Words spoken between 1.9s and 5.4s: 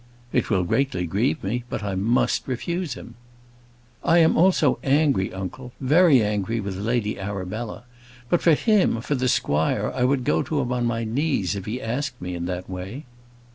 must refuse him." "I also am angry,